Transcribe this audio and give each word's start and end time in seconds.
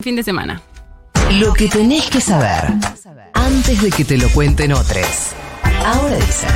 fin 0.00 0.16
de 0.16 0.22
semana. 0.22 0.62
Lo 1.32 1.52
que 1.52 1.68
tenés 1.68 2.08
que 2.08 2.20
saber 2.20 2.72
antes 3.34 3.82
de 3.82 3.90
que 3.90 4.04
te 4.04 4.18
lo 4.18 4.28
cuenten 4.30 4.72
otros. 4.72 5.34
Ahora 5.84 6.16
dice. 6.16 6.46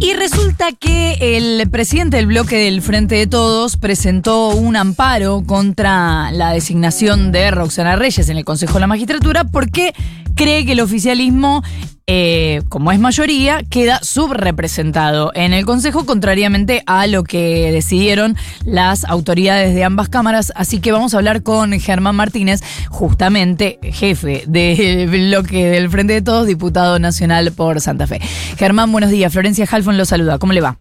Y 0.00 0.12
resulta 0.12 0.72
que 0.72 1.16
el 1.20 1.70
presidente 1.70 2.18
del 2.18 2.26
bloque 2.26 2.56
del 2.56 2.82
Frente 2.82 3.14
de 3.14 3.26
Todos 3.26 3.78
presentó 3.78 4.48
un 4.48 4.76
amparo 4.76 5.42
contra 5.46 6.30
la 6.30 6.52
designación 6.52 7.32
de 7.32 7.50
Roxana 7.50 7.96
Reyes 7.96 8.28
en 8.28 8.36
el 8.36 8.44
Consejo 8.44 8.74
de 8.74 8.80
la 8.80 8.86
Magistratura 8.86 9.44
porque 9.44 9.94
cree 10.34 10.66
que 10.66 10.72
el 10.72 10.80
oficialismo, 10.80 11.62
eh, 12.06 12.60
como 12.68 12.92
es 12.92 12.98
mayoría, 12.98 13.62
queda 13.70 14.00
subrepresentado 14.02 15.32
en 15.34 15.52
el 15.52 15.64
Consejo, 15.64 16.04
contrariamente 16.04 16.82
a 16.86 17.06
lo 17.06 17.24
que 17.24 17.72
decidieron 17.72 18.36
las 18.66 19.04
autoridades 19.04 19.74
de 19.74 19.84
ambas 19.84 20.08
cámaras. 20.08 20.52
Así 20.54 20.80
que 20.80 20.92
vamos 20.92 21.14
a 21.14 21.16
hablar 21.16 21.42
con 21.42 21.72
Germán 21.80 22.16
Martínez, 22.16 22.60
justamente 22.90 23.78
jefe 23.82 24.42
del 24.46 25.08
bloque 25.08 25.70
del 25.70 25.88
Frente 25.88 26.12
de 26.12 26.22
Todos, 26.22 26.46
diputado 26.46 26.98
nacional 26.98 27.52
por 27.56 27.80
Santa 27.80 28.06
Fe. 28.06 28.18
Germán, 28.58 28.92
buenos 28.92 29.10
días. 29.10 29.32
Florencia 29.32 29.66
Halfon 29.70 29.96
lo 29.96 30.04
saluda. 30.04 30.38
¿Cómo 30.38 30.52
le 30.52 30.60
va? 30.60 30.78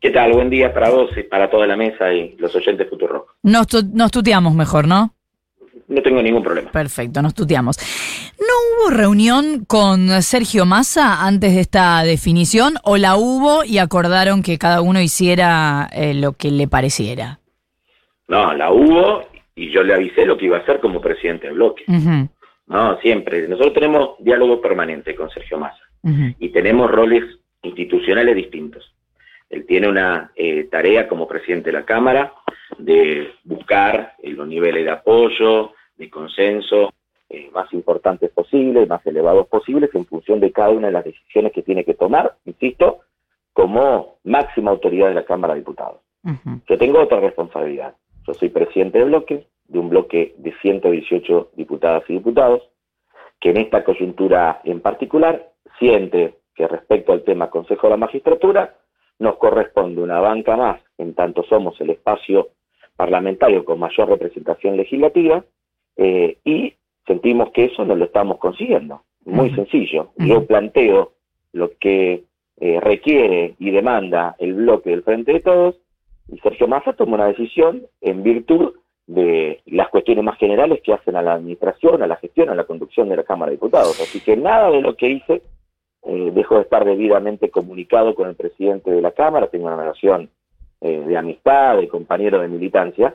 ¿Qué 0.00 0.10
tal? 0.10 0.32
Buen 0.32 0.50
día 0.50 0.72
para 0.72 0.90
vos 0.90 1.10
y 1.16 1.22
para 1.22 1.50
toda 1.50 1.66
la 1.66 1.76
mesa 1.76 2.12
y 2.12 2.34
los 2.38 2.54
oyentes 2.54 2.88
Futuro. 2.88 3.26
Nos, 3.42 3.66
nos 3.92 4.10
tuteamos 4.10 4.54
mejor, 4.54 4.86
¿no? 4.86 5.14
No 5.90 6.02
tengo 6.02 6.22
ningún 6.22 6.42
problema. 6.44 6.70
Perfecto, 6.70 7.20
nos 7.20 7.34
tuteamos. 7.34 7.76
¿No 8.38 8.46
hubo 8.46 8.96
reunión 8.96 9.64
con 9.66 10.22
Sergio 10.22 10.64
Massa 10.64 11.26
antes 11.26 11.52
de 11.52 11.60
esta 11.60 12.04
definición 12.04 12.74
o 12.84 12.96
la 12.96 13.16
hubo 13.16 13.64
y 13.64 13.78
acordaron 13.78 14.44
que 14.44 14.56
cada 14.56 14.82
uno 14.82 15.00
hiciera 15.00 15.88
eh, 15.92 16.14
lo 16.14 16.34
que 16.34 16.52
le 16.52 16.68
pareciera? 16.68 17.40
No, 18.28 18.54
la 18.54 18.70
hubo 18.70 19.26
y 19.56 19.72
yo 19.72 19.82
le 19.82 19.94
avisé 19.94 20.24
lo 20.26 20.38
que 20.38 20.46
iba 20.46 20.58
a 20.58 20.60
hacer 20.60 20.78
como 20.78 21.00
presidente 21.00 21.48
del 21.48 21.56
bloque. 21.56 21.84
No, 22.68 22.96
siempre. 23.00 23.48
Nosotros 23.48 23.74
tenemos 23.74 24.10
diálogo 24.20 24.60
permanente 24.60 25.16
con 25.16 25.28
Sergio 25.30 25.58
Massa 25.58 25.82
y 26.38 26.50
tenemos 26.50 26.88
roles 26.88 27.24
institucionales 27.62 28.36
distintos. 28.36 28.94
Él 29.50 29.66
tiene 29.66 29.88
una 29.88 30.30
eh, 30.36 30.68
tarea 30.70 31.08
como 31.08 31.26
presidente 31.26 31.72
de 31.72 31.78
la 31.78 31.84
Cámara 31.84 32.32
de 32.78 33.32
buscar 33.42 34.14
los 34.22 34.46
niveles 34.46 34.84
de 34.84 34.90
apoyo, 34.92 35.72
de 36.00 36.10
consenso 36.10 36.94
eh, 37.28 37.50
más 37.52 37.70
importantes 37.74 38.30
posibles, 38.30 38.88
más 38.88 39.06
elevados 39.06 39.46
posibles, 39.48 39.94
en 39.94 40.06
función 40.06 40.40
de 40.40 40.50
cada 40.50 40.70
una 40.70 40.86
de 40.86 40.94
las 40.94 41.04
decisiones 41.04 41.52
que 41.52 41.62
tiene 41.62 41.84
que 41.84 41.94
tomar, 41.94 42.36
insisto, 42.46 43.00
como 43.52 44.16
máxima 44.24 44.70
autoridad 44.70 45.08
de 45.08 45.14
la 45.14 45.26
Cámara 45.26 45.52
de 45.54 45.60
Diputados. 45.60 46.00
Yo 46.68 46.78
tengo 46.78 47.00
otra 47.00 47.20
responsabilidad. 47.20 47.94
Yo 48.26 48.34
soy 48.34 48.48
presidente 48.48 48.98
de 48.98 49.04
bloque, 49.04 49.46
de 49.68 49.78
un 49.78 49.90
bloque 49.90 50.34
de 50.38 50.54
118 50.60 51.50
diputadas 51.54 52.02
y 52.08 52.14
diputados, 52.14 52.62
que 53.38 53.50
en 53.50 53.58
esta 53.58 53.84
coyuntura 53.84 54.60
en 54.64 54.80
particular 54.80 55.52
siente 55.78 56.34
que 56.54 56.66
respecto 56.66 57.12
al 57.12 57.24
tema 57.24 57.50
Consejo 57.50 57.86
de 57.86 57.90
la 57.90 57.96
Magistratura 57.96 58.74
nos 59.18 59.36
corresponde 59.36 60.02
una 60.02 60.20
banca 60.20 60.56
más, 60.56 60.80
en 60.96 61.14
tanto 61.14 61.42
somos 61.44 61.78
el 61.80 61.90
espacio 61.90 62.48
parlamentario 62.96 63.64
con 63.64 63.78
mayor 63.78 64.08
representación 64.08 64.76
legislativa, 64.76 65.44
eh, 65.96 66.38
y 66.44 66.74
sentimos 67.06 67.50
que 67.50 67.66
eso 67.66 67.84
no 67.84 67.94
lo 67.94 68.04
estamos 68.04 68.38
consiguiendo. 68.38 69.02
Muy 69.24 69.54
sencillo. 69.54 70.12
Yo 70.16 70.46
planteo 70.46 71.12
lo 71.52 71.72
que 71.78 72.24
eh, 72.58 72.80
requiere 72.80 73.54
y 73.58 73.70
demanda 73.70 74.36
el 74.38 74.54
bloque 74.54 74.90
del 74.90 75.02
Frente 75.02 75.32
de 75.32 75.40
Todos 75.40 75.76
y 76.28 76.38
Sergio 76.38 76.68
Massa 76.68 76.92
toma 76.92 77.16
una 77.16 77.26
decisión 77.26 77.82
en 78.00 78.22
virtud 78.22 78.74
de 79.06 79.60
las 79.66 79.88
cuestiones 79.88 80.24
más 80.24 80.38
generales 80.38 80.80
que 80.84 80.92
hacen 80.92 81.16
a 81.16 81.22
la 81.22 81.34
administración, 81.34 82.02
a 82.02 82.06
la 82.06 82.16
gestión, 82.16 82.48
a 82.48 82.54
la 82.54 82.64
conducción 82.64 83.08
de 83.08 83.16
la 83.16 83.24
Cámara 83.24 83.50
de 83.50 83.56
Diputados. 83.56 84.00
Así 84.00 84.20
que 84.20 84.36
nada 84.36 84.70
de 84.70 84.80
lo 84.80 84.96
que 84.96 85.08
hice 85.08 85.42
eh, 86.04 86.30
dejó 86.32 86.56
de 86.56 86.62
estar 86.62 86.84
debidamente 86.84 87.50
comunicado 87.50 88.14
con 88.14 88.28
el 88.28 88.36
presidente 88.36 88.90
de 88.90 89.02
la 89.02 89.10
Cámara, 89.10 89.48
tengo 89.48 89.66
una 89.66 89.76
relación 89.76 90.30
de 90.80 91.14
amistad, 91.14 91.76
de 91.76 91.88
compañero 91.88 92.40
de 92.40 92.48
militancia, 92.48 93.14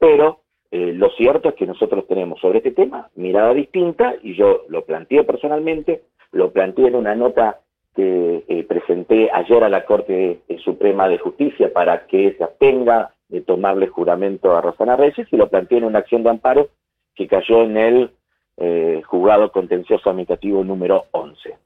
pero 0.00 0.40
eh, 0.70 0.92
lo 0.94 1.10
cierto 1.10 1.48
es 1.48 1.54
que 1.56 1.66
nosotros 1.66 2.06
tenemos 2.06 2.40
sobre 2.40 2.58
este 2.58 2.70
tema 2.70 3.10
mirada 3.16 3.52
distinta 3.54 4.14
y 4.22 4.34
yo 4.34 4.62
lo 4.68 4.84
planteé 4.84 5.24
personalmente, 5.24 6.02
lo 6.32 6.52
planteé 6.52 6.88
en 6.88 6.94
una 6.94 7.14
nota 7.14 7.60
que 7.96 8.44
eh, 8.46 8.64
presenté 8.64 9.30
ayer 9.32 9.64
a 9.64 9.68
la 9.68 9.84
Corte 9.84 10.40
Suprema 10.64 11.08
de 11.08 11.18
Justicia 11.18 11.72
para 11.72 12.06
que 12.06 12.34
se 12.38 12.44
abstenga 12.44 13.14
de 13.28 13.40
tomarle 13.40 13.88
juramento 13.88 14.56
a 14.56 14.60
Rosana 14.60 14.96
Reyes 14.96 15.26
y 15.30 15.36
lo 15.36 15.48
planteé 15.48 15.78
en 15.78 15.84
una 15.84 16.00
acción 16.00 16.22
de 16.22 16.30
amparo 16.30 16.68
que 17.16 17.26
cayó 17.26 17.62
en 17.62 17.76
el 17.76 18.10
eh, 18.56 19.02
juzgado 19.06 19.50
contencioso 19.50 20.10
administrativo 20.10 20.62
número 20.62 21.06
11. 21.12 21.56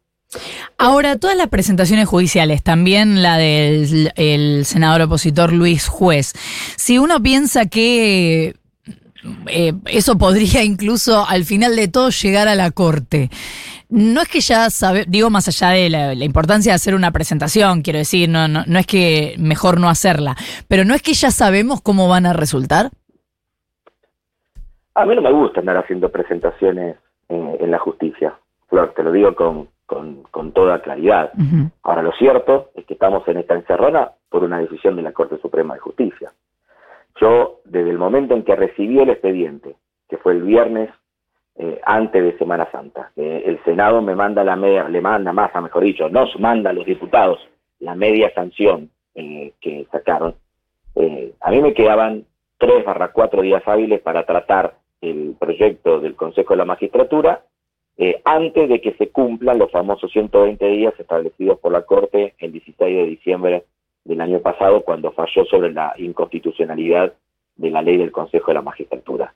Ahora, 0.78 1.18
todas 1.18 1.36
las 1.36 1.48
presentaciones 1.48 2.08
judiciales, 2.08 2.62
también 2.62 3.22
la 3.22 3.36
del 3.36 4.64
senador 4.64 5.02
opositor 5.02 5.52
Luis 5.52 5.88
Juez, 5.88 6.32
si 6.76 6.98
uno 6.98 7.22
piensa 7.22 7.68
que 7.68 8.54
eh, 9.48 9.72
eso 9.86 10.16
podría 10.18 10.62
incluso 10.62 11.24
al 11.26 11.44
final 11.44 11.76
de 11.76 11.88
todo 11.88 12.10
llegar 12.10 12.48
a 12.48 12.54
la 12.54 12.70
corte. 12.70 13.30
No 13.88 14.20
es 14.20 14.28
que 14.28 14.40
ya 14.40 14.70
sabe, 14.70 15.04
digo 15.06 15.30
más 15.30 15.46
allá 15.48 15.70
de 15.70 15.90
la, 15.90 16.24
importancia 16.24 16.72
de 16.72 16.76
hacer 16.76 16.94
una 16.94 17.12
presentación, 17.12 17.82
quiero 17.82 17.98
decir, 17.98 18.28
no, 18.28 18.48
no, 18.48 18.62
no 18.66 18.78
es 18.78 18.86
que 18.86 19.34
mejor 19.38 19.78
no 19.78 19.88
hacerla, 19.88 20.34
pero 20.68 20.84
no 20.84 20.94
es 20.94 21.02
que 21.02 21.12
ya 21.14 21.30
sabemos 21.30 21.80
cómo 21.80 22.08
van 22.08 22.26
a 22.26 22.32
resultar. 22.32 22.90
A 24.94 25.04
mí 25.06 25.14
no 25.14 25.22
me 25.22 25.32
gusta 25.32 25.60
andar 25.60 25.76
haciendo 25.76 26.10
presentaciones 26.10 26.96
en, 27.28 27.70
la 27.70 27.78
justicia, 27.78 28.34
Flor, 28.68 28.92
te 28.94 29.02
lo 29.02 29.10
digo 29.10 29.34
con, 29.34 29.68
con, 29.86 30.52
toda 30.52 30.80
claridad. 30.82 31.32
Ahora, 31.82 32.02
lo 32.02 32.12
cierto 32.12 32.70
es 32.74 32.84
que 32.84 32.94
estamos 32.94 33.26
en 33.26 33.38
esta 33.38 33.54
encerrona 33.54 34.10
por 34.28 34.44
una 34.44 34.58
decisión 34.58 34.94
de 34.94 35.02
la 35.02 35.12
Corte 35.12 35.38
Suprema 35.40 35.74
de 35.74 35.80
Justicia. 35.80 36.32
Yo, 37.20 37.60
desde 37.64 37.90
el 37.90 37.98
momento 37.98 38.34
en 38.34 38.42
que 38.42 38.56
recibí 38.56 38.98
el 38.98 39.10
expediente, 39.10 39.76
que 40.08 40.16
fue 40.18 40.32
el 40.32 40.42
viernes 40.42 40.90
eh, 41.56 41.80
antes 41.84 42.22
de 42.22 42.36
Semana 42.36 42.68
Santa, 42.72 43.12
el 43.16 43.62
Senado 43.64 44.02
me 44.02 44.16
manda 44.16 44.42
la 44.42 44.56
media, 44.56 44.88
le 44.88 45.00
manda 45.00 45.32
más, 45.32 45.54
mejor 45.62 45.84
dicho, 45.84 46.08
nos 46.08 46.38
manda 46.40 46.70
a 46.70 46.72
los 46.72 46.84
diputados 46.84 47.38
la 47.78 47.94
media 47.94 48.32
sanción 48.34 48.90
eh, 49.14 49.52
que 49.60 49.86
sacaron. 49.92 50.34
Eh, 50.96 51.32
a 51.40 51.50
mí 51.50 51.62
me 51.62 51.74
quedaban 51.74 52.24
tres 52.58 52.84
barra 52.84 53.12
cuatro 53.12 53.42
días 53.42 53.62
hábiles 53.66 54.00
para 54.00 54.26
tratar 54.26 54.74
el 55.00 55.36
proyecto 55.38 56.00
del 56.00 56.16
Consejo 56.16 56.54
de 56.54 56.58
la 56.58 56.64
Magistratura 56.64 57.44
antes 58.24 58.68
de 58.68 58.80
que 58.80 58.94
se 58.94 59.10
cumplan 59.10 59.58
los 59.58 59.70
famosos 59.70 60.10
120 60.10 60.66
días 60.66 60.94
establecidos 60.98 61.60
por 61.60 61.70
la 61.70 61.82
Corte 61.82 62.34
el 62.38 62.50
16 62.50 62.96
de 62.96 63.06
diciembre 63.06 63.64
del 64.04 64.20
año 64.20 64.40
pasado 64.40 64.82
cuando 64.82 65.12
falló 65.12 65.44
sobre 65.46 65.72
la 65.72 65.94
inconstitucionalidad 65.98 67.14
de 67.56 67.70
la 67.70 67.82
ley 67.82 67.96
del 67.96 68.12
Consejo 68.12 68.48
de 68.48 68.54
la 68.54 68.62
Magistratura. 68.62 69.34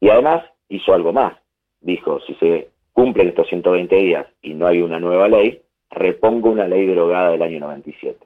Y 0.00 0.08
además 0.08 0.44
hizo 0.68 0.92
algo 0.92 1.12
más. 1.12 1.34
Dijo, 1.80 2.20
si 2.26 2.34
se 2.34 2.68
cumplen 2.92 3.28
estos 3.28 3.48
120 3.48 3.94
días 3.96 4.26
y 4.42 4.54
no 4.54 4.66
hay 4.66 4.82
una 4.82 4.98
nueva 4.98 5.28
ley, 5.28 5.60
repongo 5.90 6.50
una 6.50 6.66
ley 6.66 6.86
derogada 6.86 7.30
del 7.30 7.42
año 7.42 7.60
97. 7.60 8.18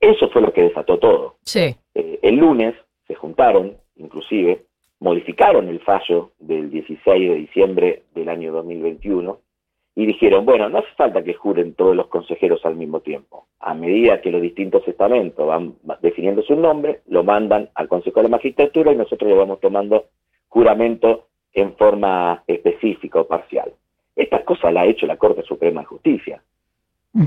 Eso 0.00 0.28
fue 0.30 0.42
lo 0.42 0.52
que 0.52 0.62
desató 0.62 0.98
todo. 0.98 1.36
Sí. 1.44 1.74
Eh, 1.94 2.18
el 2.22 2.36
lunes 2.36 2.74
se 3.06 3.14
juntaron, 3.14 3.76
inclusive, 3.96 4.64
modificaron 5.00 5.68
el 5.68 5.80
fallo 5.80 6.30
del 6.38 6.70
16 6.70 7.30
de 7.30 7.34
diciembre 7.36 8.02
del 8.14 8.28
año 8.28 8.52
2021 8.52 9.38
y 10.00 10.06
dijeron, 10.06 10.46
bueno, 10.46 10.70
no 10.70 10.78
hace 10.78 10.88
falta 10.96 11.22
que 11.22 11.34
juren 11.34 11.74
todos 11.74 11.94
los 11.94 12.06
consejeros 12.06 12.64
al 12.64 12.74
mismo 12.74 13.00
tiempo. 13.00 13.48
A 13.58 13.74
medida 13.74 14.22
que 14.22 14.30
los 14.30 14.40
distintos 14.40 14.88
estamentos 14.88 15.46
van 15.46 15.74
definiendo 16.00 16.40
su 16.40 16.56
nombre, 16.56 17.02
lo 17.08 17.22
mandan 17.22 17.68
al 17.74 17.86
Consejo 17.86 18.20
de 18.20 18.22
la 18.22 18.36
Magistratura 18.36 18.92
y 18.92 18.96
nosotros 18.96 19.30
le 19.30 19.36
vamos 19.36 19.60
tomando 19.60 20.06
juramento 20.48 21.26
en 21.52 21.74
forma 21.74 22.42
específica 22.46 23.20
o 23.20 23.26
parcial. 23.26 23.74
Esta 24.16 24.42
cosa 24.42 24.72
la 24.72 24.80
ha 24.80 24.86
hecho 24.86 25.04
la 25.04 25.18
Corte 25.18 25.42
Suprema 25.42 25.82
de 25.82 25.88
Justicia. 25.88 26.42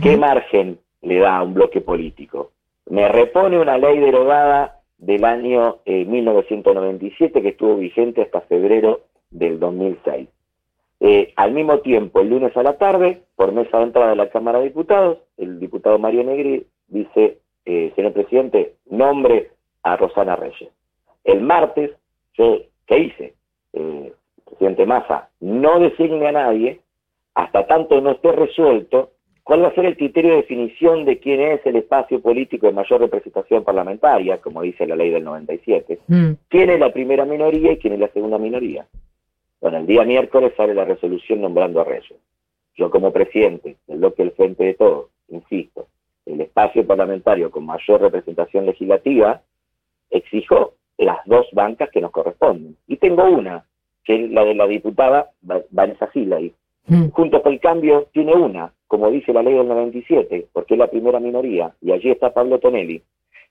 ¿Qué 0.02 0.18
margen 0.18 0.80
le 1.04 1.20
da 1.20 1.38
a 1.38 1.44
un 1.44 1.54
bloque 1.54 1.80
político? 1.80 2.54
Me 2.90 3.08
repone 3.08 3.60
una 3.60 3.78
ley 3.78 4.00
derogada 4.00 4.80
del 4.98 5.24
año 5.26 5.78
1997 5.86 7.38
eh, 7.38 7.42
que 7.44 7.50
estuvo 7.50 7.76
vigente 7.76 8.24
hasta 8.24 8.42
febrero 8.42 9.02
del 9.30 9.60
2006 9.60 10.28
eh, 11.06 11.34
al 11.36 11.52
mismo 11.52 11.80
tiempo, 11.80 12.22
el 12.22 12.30
lunes 12.30 12.56
a 12.56 12.64
la 12.64 12.78
tarde, 12.78 13.24
por 13.36 13.52
mesa 13.52 13.78
de 13.78 13.84
entrada 13.84 14.12
de 14.12 14.16
la 14.16 14.30
Cámara 14.30 14.60
de 14.60 14.70
Diputados, 14.70 15.18
el 15.36 15.60
diputado 15.60 16.00
Mario 16.00 16.24
Negri 16.24 16.66
dice, 16.88 17.40
eh, 17.66 17.92
señor 17.94 18.14
presidente, 18.14 18.76
nombre 18.90 19.52
a 19.84 19.98
Rosana 19.98 20.38
Reyes. 20.38 20.70
El 21.26 21.42
martes, 21.42 21.92
yo, 22.38 22.60
¿qué 22.88 23.00
hice? 23.00 23.34
Eh, 23.74 24.14
presidente 24.46 24.86
Massa, 24.86 25.30
no 25.42 25.80
designe 25.80 26.26
a 26.26 26.32
nadie 26.32 26.80
hasta 27.36 27.68
tanto 27.68 28.00
no 28.00 28.12
esté 28.12 28.32
resuelto 28.32 29.12
¿Cuál 29.44 29.62
va 29.62 29.68
a 29.68 29.76
ser 29.76 29.86
el 29.86 29.98
criterio 29.98 30.32
de 30.32 30.38
definición 30.38 31.04
de 31.04 31.20
quién 31.20 31.42
es 31.42 31.60
el 31.66 31.76
espacio 31.76 32.22
político 32.22 32.68
de 32.68 32.72
mayor 32.72 33.02
representación 33.02 33.66
parlamentaria, 33.66 34.38
como 34.38 34.62
dice 34.62 34.88
la 34.88 34.96
ley 34.96 35.10
del 35.10 35.26
97? 35.26 36.00
Mm. 36.08 36.32
¿Quién 36.48 36.70
es 36.70 36.80
la 36.80 36.94
primera 36.94 37.26
minoría 37.26 37.74
y 37.74 37.78
quién 37.78 37.94
es 37.94 38.00
la 38.00 38.08
segunda 38.08 38.38
minoría? 38.38 38.88
Bueno, 39.64 39.78
el 39.78 39.88
día 39.88 40.04
miércoles 40.04 40.52
sale 40.58 40.74
la 40.74 40.84
resolución 40.84 41.40
nombrando 41.40 41.80
a 41.80 41.86
Reyes. 41.86 42.20
Yo 42.76 42.92
como 42.92 43.14
presidente 43.14 43.78
del 43.88 44.00
bloque 44.00 44.24
del 44.24 44.34
Frente 44.34 44.62
de 44.62 44.74
Todos, 44.74 45.06
insisto, 45.30 45.88
el 46.26 46.42
espacio 46.42 46.86
parlamentario 46.86 47.50
con 47.50 47.66
mayor 47.66 48.02
representación 48.02 48.66
legislativa, 48.66 49.42
exijo 50.10 50.74
las 50.98 51.20
dos 51.26 51.48
bancas 51.54 51.90
que 51.92 52.02
nos 52.02 52.12
corresponden. 52.12 52.76
Y 52.88 52.98
tengo 52.98 53.24
una, 53.24 53.64
que 54.04 54.26
es 54.26 54.32
la 54.32 54.44
de 54.44 54.54
la 54.54 54.68
diputada 54.68 55.32
Vanessa 55.70 56.10
Hillary. 56.14 56.54
Mm. 56.88 57.12
Junto 57.12 57.42
con 57.42 57.54
el 57.54 57.62
cambio 57.62 58.10
tiene 58.12 58.34
una, 58.34 58.74
como 58.88 59.10
dice 59.12 59.32
la 59.32 59.44
ley 59.44 59.54
del 59.54 59.70
97, 59.70 60.48
porque 60.52 60.74
es 60.74 60.78
la 60.78 60.92
primera 60.92 61.22
minoría, 61.22 61.74
y 61.80 61.94
allí 61.94 62.12
está 62.12 62.34
Pablo 62.34 62.60
Tonelli. 62.60 63.02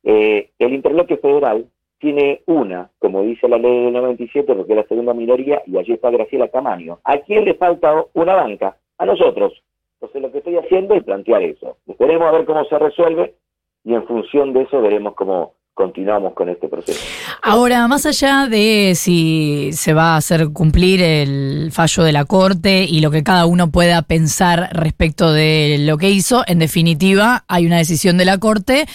Eh, 0.05 0.51
el 0.59 0.75
interbloque 0.75 1.17
federal 1.17 1.65
tiene 2.03 2.43
una, 2.47 2.91
como 2.99 3.23
dice 3.23 3.49
la 3.49 3.59
ley 3.59 3.85
del 3.85 3.93
97, 3.93 4.53
porque 4.57 4.73
es 4.73 4.77
la 4.77 4.89
segunda 4.89 5.15
minoría, 5.15 5.63
y 5.67 5.79
allí 5.79 5.93
está 5.93 6.11
Graciela 6.11 6.49
Camaño. 6.49 6.99
¿A 7.05 7.19
quién 7.19 7.45
le 7.45 7.55
falta 7.55 8.05
una 8.15 8.35
banca? 8.35 8.77
A 8.99 9.07
nosotros. 9.07 9.53
Entonces 9.95 10.21
lo 10.21 10.33
que 10.33 10.39
estoy 10.39 10.57
haciendo 10.57 10.95
es 10.95 11.05
plantear 11.05 11.43
eso. 11.43 11.77
Esperemos 11.87 12.27
a 12.27 12.33
ver 12.33 12.45
cómo 12.45 12.65
se 12.65 12.77
resuelve 12.77 13.37
y 13.85 13.95
en 13.95 14.05
función 14.05 14.53
de 14.53 14.63
eso 14.63 14.83
veremos 14.83 15.15
cómo 15.15 15.55
continuamos 15.75 16.35
con 16.35 16.49
este 16.49 16.69
proceso. 16.69 17.01
Ahora, 17.41 17.87
más 17.87 18.05
allá 18.05 18.49
de 18.49 18.95
si 18.97 19.71
se 19.73 19.95
va 19.95 20.15
a 20.15 20.17
hacer 20.17 20.53
cumplir 20.53 21.01
el 21.03 21.71
fallo 21.71 22.03
de 22.03 22.13
la 22.13 22.25
Corte 22.25 22.85
y 22.85 23.01
lo 23.01 23.13
que 23.13 23.23
cada 23.23 23.47
uno 23.47 23.71
pueda 23.71 24.03
pensar 24.03 24.71
respecto 24.73 25.33
de 25.33 25.77
lo 25.79 25.99
que 25.99 26.11
hizo, 26.11 26.43
en 26.49 26.59
definitiva 26.59 27.45
hay 27.47 27.65
una 27.65 27.79
decisión 27.79 28.19
de 28.19 28.25
la 28.25 28.39
Corte 28.39 28.87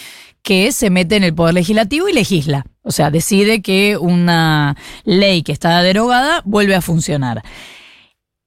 que 0.42 0.72
se 0.72 0.90
mete 0.90 1.16
en 1.16 1.24
el 1.24 1.34
Poder 1.34 1.54
Legislativo 1.54 2.08
y 2.08 2.12
legisla. 2.12 2.64
O 2.88 2.90
sea, 2.90 3.10
decide 3.10 3.60
que 3.60 3.98
una 3.98 4.74
ley 5.04 5.42
que 5.42 5.52
está 5.52 5.82
derogada 5.82 6.40
vuelve 6.46 6.74
a 6.74 6.80
funcionar. 6.80 7.42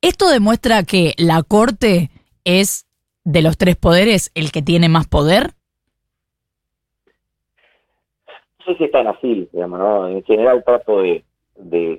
Esto 0.01 0.29
demuestra 0.29 0.83
que 0.83 1.13
la 1.17 1.43
Corte 1.43 2.09
es 2.43 2.87
de 3.23 3.41
los 3.41 3.57
tres 3.57 3.75
poderes 3.75 4.31
el 4.35 4.51
que 4.51 4.61
tiene 4.61 4.89
más 4.89 5.07
poder? 5.07 5.51
No 8.59 8.65
sé 8.65 8.77
si 8.77 8.83
es 8.85 8.91
tan 8.91 9.07
así, 9.07 9.47
digamos, 9.51 9.79
¿no? 9.79 10.07
En 10.07 10.23
general 10.23 10.63
trato 10.63 11.01
de, 11.01 11.23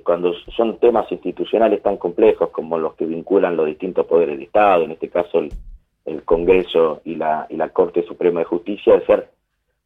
cuando 0.03 0.33
son 0.55 0.77
temas 0.79 1.11
institucionales 1.11 1.81
tan 1.81 1.97
complejos 1.97 2.49
como 2.49 2.77
los 2.77 2.95
que 2.95 3.05
vinculan 3.05 3.55
los 3.55 3.67
distintos 3.67 4.05
poderes 4.05 4.37
de 4.37 4.45
Estado, 4.45 4.83
en 4.83 4.91
este 4.91 5.09
caso 5.09 5.39
el, 5.39 5.51
Congreso 6.25 7.01
y 7.05 7.15
la, 7.15 7.47
y 7.49 7.55
la 7.55 7.69
Corte 7.69 8.03
Suprema 8.03 8.41
de 8.41 8.45
Justicia, 8.45 8.93
de 8.93 9.05
ser 9.05 9.29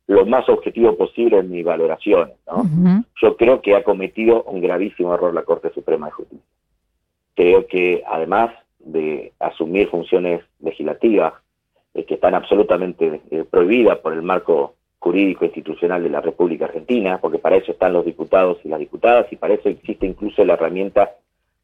lo 0.08 0.26
más 0.26 0.48
objetivo 0.50 0.96
posible 0.96 1.38
en 1.40 1.52
mi 1.52 1.64
valoración. 1.64 2.32
¿no? 2.48 3.04
Yo 3.22 3.36
creo 3.36 3.62
que 3.62 3.76
ha 3.76 3.84
cometido 3.84 4.44
un 4.44 4.62
gravísimo 4.62 5.14
error 5.14 5.34
la 5.34 5.44
Corte 5.44 5.70
Suprema 5.74 6.08
de 6.08 6.14
Justicia. 6.14 6.46
Creo 7.36 7.68
que 7.68 8.04
además 8.08 8.52
de 8.80 9.34
asumir 9.40 9.90
funciones 9.90 10.42
legislativas 10.60 11.34
eh, 11.94 12.06
que 12.06 12.16
están 12.16 12.36
absolutamente 12.36 13.22
eh, 13.30 13.44
prohibidas 13.50 13.98
por 14.00 14.14
el 14.14 14.22
marco 14.22 14.76
jurídico 15.00 15.46
institucional 15.46 16.02
de 16.02 16.10
la 16.10 16.22
República 16.22 16.66
Argentina, 16.66 17.20
porque 17.20 17.38
para 17.38 17.58
eso 17.58 17.72
están 17.72 17.94
los 17.94 18.06
diputados 18.06 18.58
y 18.64 18.70
las 18.70 18.80
diputadas 18.80 19.32
y 19.32 19.36
para 19.36 19.54
eso 19.54 19.70
existe 19.70 20.06
incluso 20.06 20.44
la 20.44 20.54
herramienta 20.54 21.12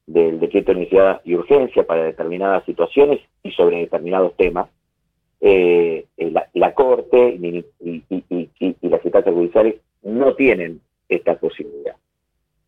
del 0.05 0.39
decreto 0.39 0.73
de 0.73 0.79
necesidad 0.79 1.21
y 1.23 1.35
urgencia 1.35 1.85
para 1.85 2.03
determinadas 2.03 2.65
situaciones 2.65 3.21
y 3.41 3.51
sobre 3.51 3.77
determinados 3.77 4.35
temas. 4.35 4.69
Eh, 5.45 6.05
la, 6.53 6.73
Corte 6.73 7.37
y, 7.37 7.65
las 8.81 9.03
instancias 9.03 9.35
judiciales 9.35 9.75
no 10.01 10.35
tienen 10.35 10.79
esta 11.09 11.35
posibilidad. 11.35 11.97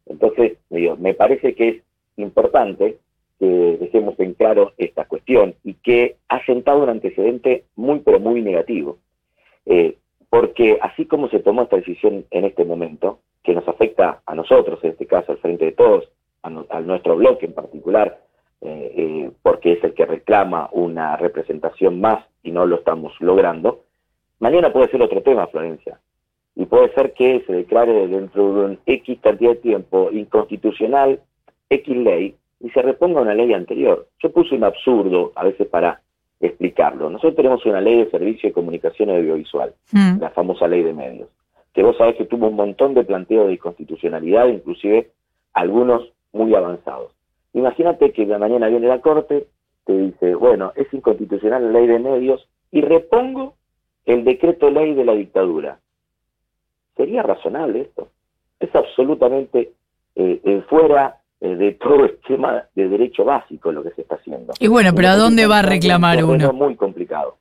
Entonces, 0.06 0.58
me 0.70 1.14
parece 1.14 1.56
que 1.56 1.70
es 1.70 1.84
importante 2.18 2.98
que 3.40 3.78
dejemos 3.80 4.20
en 4.20 4.34
claro 4.34 4.74
esta 4.78 5.06
cuestión 5.06 5.56
y 5.64 5.76
que 5.76 6.18
ha 6.28 6.46
sentado 6.46 6.84
un 6.84 6.90
antecedente 6.90 7.64
muy, 7.78 8.00
pero 8.00 8.20
muy 8.20 8.42
negativo. 8.42 8.98
Eh, 9.66 9.96
porque 10.30 10.78
así 10.82 11.06
como 11.06 11.30
se 11.30 11.40
tomó 11.40 11.64
esta 11.64 11.78
decisión 11.78 12.26
en 12.30 12.44
este 12.44 12.66
momento, 12.66 13.20
que 13.42 13.54
nos 13.54 13.66
afecta 13.70 14.22
a 14.26 14.36
nosotros, 14.36 14.84
en 14.84 14.92
este 14.92 15.08
caso 15.08 15.32
al 15.32 15.38
frente 15.38 15.64
de 15.64 15.72
todos, 15.72 16.10
a, 16.42 16.50
nuestro 16.82 17.16
bloque 17.16 17.46
en 17.46 17.54
particular, 17.54 18.20
eh, 18.62 18.94
eh, 18.96 19.32
porque 19.42 19.74
es 19.74 19.84
el 19.84 19.94
que 19.94 20.06
reclama 20.06 20.70
una 20.72 21.18
representación 21.18 22.00
más 22.00 22.26
y 22.44 22.52
no 22.52 22.66
lo 22.66 22.78
estamos 22.78 23.14
logrando, 23.20 23.84
mañana 24.40 24.72
puede 24.72 24.90
ser 24.90 25.02
otro 25.02 25.22
tema, 25.22 25.48
Florencia. 25.48 26.00
Y 26.56 26.66
puede 26.66 26.94
ser 26.94 27.14
que 27.14 27.44
se 27.46 27.54
declare 27.54 28.08
dentro 28.08 28.54
de 28.54 28.66
un 28.66 28.80
X 28.86 29.20
cantidad 29.22 29.52
de 29.52 29.58
tiempo 29.58 30.10
inconstitucional 30.12 31.20
X 31.70 31.98
ley 31.98 32.36
y 32.62 32.70
se 32.70 32.82
reponga 32.82 33.22
una 33.22 33.34
ley 33.34 33.54
anterior. 33.54 34.08
Yo 34.20 34.32
puse 34.32 34.56
un 34.56 34.64
absurdo 34.64 35.34
a 35.36 35.44
veces 35.44 35.68
para 35.68 36.02
explicarlo. 36.40 37.10
Nosotros 37.10 37.36
tenemos 37.36 37.66
una 37.66 37.82
ley 37.82 38.04
de 38.04 38.12
servicio 38.12 38.50
de 38.50 38.54
comunicación 38.54 39.10
audiovisual, 39.10 39.74
mm. 39.92 40.20
la 40.20 40.30
famosa 40.30 40.68
ley 40.68 40.84
de 40.84 40.94
medios, 40.94 41.30
que 41.74 41.84
vos 41.84 41.98
sabés 41.98 42.16
que 42.16 42.26
tuvo 42.26 42.48
un 42.48 42.56
montón 42.56 42.94
de 42.94 43.04
planteos 43.04 43.48
de 43.48 43.54
inconstitucionalidad, 43.54 44.48
inclusive 44.48 45.12
algunos 45.54 46.12
muy 46.34 46.54
avanzados. 46.56 47.12
Imagínate 47.56 48.12
que 48.12 48.26
la 48.26 48.38
mañana 48.38 48.68
viene 48.68 48.88
la 48.88 49.00
Corte, 49.00 49.48
te 49.86 49.98
dice, 49.98 50.36
bueno, 50.36 50.74
es 50.76 50.94
inconstitucional 50.94 51.64
la 51.64 51.80
ley 51.80 51.88
de 51.88 52.00
medios 52.00 52.46
y 52.70 52.82
repongo 52.82 53.56
el 54.06 54.26
decreto 54.26 54.70
ley 54.70 54.94
de 54.94 55.06
la 55.06 55.14
dictadura. 55.14 55.80
¿Sería 56.98 57.24
razonable 57.24 57.82
esto? 57.82 58.10
Es 58.60 58.76
absolutamente 58.76 59.72
eh, 60.16 60.42
eh, 60.44 60.64
fuera 60.70 61.22
eh, 61.40 61.56
de 61.56 61.72
todo 61.74 62.04
esquema 62.06 62.66
de 62.76 62.90
derecho 62.90 63.24
básico 63.24 63.72
lo 63.72 63.84
que 63.84 63.92
se 63.92 64.02
está 64.02 64.16
haciendo. 64.16 64.54
Y 64.60 64.68
bueno, 64.68 64.92
pero 64.94 65.08
¿a 65.08 65.16
dónde 65.16 65.48
va 65.48 65.60
a 65.60 65.62
reclamar 65.62 66.26
uno? 66.26 66.52
muy 66.52 66.76
complicado. 66.76 67.38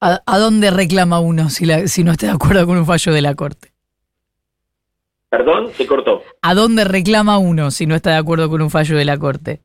¿A, 0.00 0.38
dónde 0.38 0.70
reclama 0.70 1.20
uno 1.20 1.50
si, 1.50 1.66
si 1.86 2.02
no 2.02 2.12
está 2.12 2.28
de 2.28 2.32
acuerdo 2.32 2.66
con 2.66 2.78
un 2.78 2.86
fallo 2.86 3.12
de 3.12 3.20
la 3.20 3.34
Corte? 3.34 3.69
Perdón, 5.30 5.68
se 5.68 5.86
cortó. 5.86 6.24
¿A 6.42 6.54
dónde 6.54 6.84
reclama 6.84 7.38
uno 7.38 7.70
si 7.70 7.86
no 7.86 7.94
está 7.94 8.10
de 8.10 8.16
acuerdo 8.16 8.50
con 8.50 8.60
un 8.60 8.70
fallo 8.70 8.96
de 8.96 9.04
la 9.04 9.16
Corte? 9.16 9.60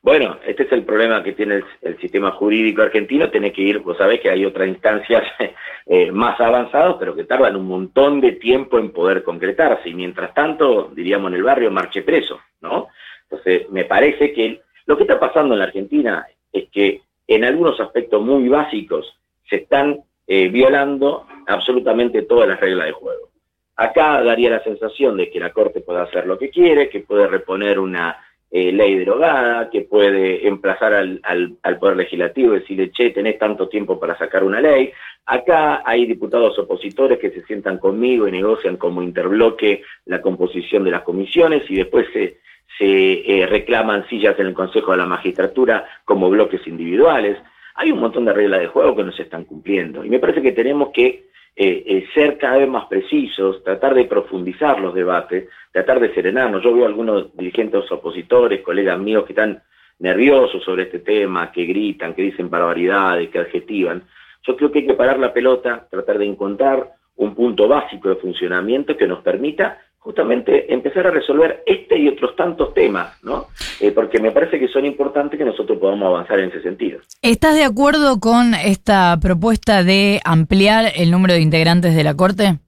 Bueno, 0.00 0.38
este 0.46 0.62
es 0.62 0.72
el 0.72 0.84
problema 0.84 1.22
que 1.22 1.32
tiene 1.32 1.62
el, 1.82 1.98
sistema 1.98 2.30
jurídico 2.30 2.80
argentino, 2.80 3.28
tiene 3.28 3.52
que 3.52 3.62
ir, 3.62 3.80
vos 3.80 3.98
sabés 3.98 4.20
que 4.20 4.30
hay 4.30 4.44
otras 4.44 4.68
instancias 4.68 5.24
eh, 5.86 6.12
más 6.12 6.40
avanzadas, 6.40 6.96
pero 6.98 7.14
que 7.14 7.24
tardan 7.24 7.56
un 7.56 7.66
montón 7.66 8.20
de 8.20 8.32
tiempo 8.32 8.78
en 8.78 8.90
poder 8.92 9.22
concretarse, 9.22 9.88
y 9.88 9.94
mientras 9.94 10.32
tanto, 10.32 10.92
diríamos 10.94 11.30
en 11.30 11.38
el 11.38 11.42
barrio, 11.42 11.70
marche 11.70 12.02
preso, 12.02 12.40
¿no? 12.60 12.88
Entonces, 13.28 13.68
me 13.70 13.84
parece 13.84 14.32
que 14.32 14.60
lo 14.86 14.96
que 14.96 15.02
está 15.02 15.18
pasando 15.18 15.54
en 15.54 15.58
la 15.58 15.66
Argentina 15.66 16.24
es 16.52 16.68
que 16.70 17.02
en 17.26 17.44
algunos 17.44 17.80
aspectos 17.80 18.22
muy 18.22 18.48
básicos 18.48 19.18
se 19.50 19.56
están 19.56 20.00
eh, 20.28 20.48
violando 20.48 21.26
absolutamente 21.48 22.22
todas 22.22 22.48
las 22.48 22.60
reglas 22.60 22.86
de 22.86 22.92
juego. 22.92 23.28
Acá 23.76 24.22
daría 24.22 24.50
la 24.50 24.64
sensación 24.64 25.18
de 25.18 25.30
que 25.30 25.38
la 25.38 25.52
Corte 25.52 25.80
puede 25.80 26.00
hacer 26.00 26.26
lo 26.26 26.38
que 26.38 26.48
quiere, 26.48 26.88
que 26.88 27.00
puede 27.00 27.26
reponer 27.26 27.78
una 27.78 28.16
eh, 28.50 28.72
ley 28.72 28.96
derogada, 28.96 29.68
que 29.68 29.82
puede 29.82 30.46
emplazar 30.46 30.94
al, 30.94 31.20
al, 31.22 31.78
Poder 31.78 31.96
Legislativo 31.96 32.54
y 32.54 32.60
decirle, 32.60 32.90
che, 32.90 33.10
tenés 33.10 33.38
tanto 33.38 33.68
tiempo 33.68 34.00
para 34.00 34.16
sacar 34.16 34.44
una 34.44 34.60
ley. 34.60 34.92
Acá 35.26 35.82
hay 35.84 36.06
diputados 36.06 36.58
opositores 36.58 37.18
que 37.18 37.30
se 37.30 37.44
sientan 37.44 37.78
conmigo 37.78 38.26
y 38.26 38.32
negocian 38.32 38.76
como 38.78 39.02
interbloque 39.02 39.82
la 40.06 40.22
composición 40.22 40.84
de 40.84 40.92
las 40.92 41.02
comisiones 41.02 41.68
y 41.68 41.76
después 41.76 42.06
se, 42.14 42.38
se 42.78 43.40
eh, 43.42 43.46
reclaman 43.46 44.08
sillas 44.08 44.38
en 44.38 44.46
el 44.46 44.54
Consejo 44.54 44.92
de 44.92 44.98
la 44.98 45.06
Magistratura 45.06 45.84
como 46.04 46.30
bloques 46.30 46.66
individuales. 46.66 47.36
Hay 47.74 47.92
un 47.92 48.00
montón 48.00 48.24
de 48.24 48.32
reglas 48.32 48.60
de 48.60 48.68
juego 48.68 48.96
que 48.96 49.04
no 49.04 49.12
se 49.12 49.24
están 49.24 49.44
cumpliendo 49.44 50.02
y 50.02 50.08
me 50.08 50.18
parece 50.18 50.40
que 50.40 50.52
tenemos 50.52 50.90
que 50.94 51.26
eh, 51.58 51.84
eh, 51.86 52.06
ser 52.12 52.36
cada 52.36 52.58
vez 52.58 52.68
más 52.68 52.84
precisos, 52.84 53.64
tratar 53.64 53.94
de 53.94 54.04
profundizar 54.04 54.78
los 54.78 54.94
debates, 54.94 55.48
tratar 55.72 56.00
de 56.00 56.12
serenarnos. 56.12 56.62
Yo 56.62 56.74
veo 56.74 56.84
algunos 56.84 57.34
dirigentes 57.34 57.90
opositores, 57.90 58.60
colegas 58.60 58.98
míos 58.98 59.24
que 59.24 59.32
están 59.32 59.62
nerviosos 59.98 60.62
sobre 60.62 60.82
este 60.82 60.98
tema, 60.98 61.50
que 61.50 61.64
gritan, 61.64 62.12
que 62.12 62.22
dicen 62.22 62.50
barbaridades, 62.50 63.30
que 63.30 63.38
adjetivan. 63.38 64.02
Yo 64.46 64.54
creo 64.54 64.70
que 64.70 64.80
hay 64.80 64.86
que 64.86 64.94
parar 64.94 65.18
la 65.18 65.32
pelota, 65.32 65.86
tratar 65.90 66.18
de 66.18 66.26
encontrar 66.26 66.92
un 67.16 67.34
punto 67.34 67.66
básico 67.66 68.10
de 68.10 68.16
funcionamiento 68.16 68.94
que 68.94 69.06
nos 69.08 69.22
permita 69.22 69.78
justamente 70.06 70.72
empezar 70.72 71.04
a 71.08 71.10
resolver 71.10 71.64
este 71.66 71.98
y 71.98 72.06
otros 72.06 72.36
tantos 72.36 72.72
temas, 72.74 73.20
¿no? 73.24 73.46
Eh, 73.80 73.90
porque 73.90 74.20
me 74.20 74.30
parece 74.30 74.60
que 74.60 74.68
son 74.68 74.86
importantes 74.86 75.36
que 75.36 75.44
nosotros 75.44 75.80
podamos 75.80 76.06
avanzar 76.06 76.38
en 76.38 76.50
ese 76.50 76.62
sentido. 76.62 77.00
¿Estás 77.22 77.56
de 77.56 77.64
acuerdo 77.64 78.20
con 78.20 78.54
esta 78.54 79.18
propuesta 79.20 79.82
de 79.82 80.20
ampliar 80.24 80.92
el 80.94 81.10
número 81.10 81.34
de 81.34 81.40
integrantes 81.40 81.96
de 81.96 82.04
la 82.04 82.14
Corte? 82.14 82.60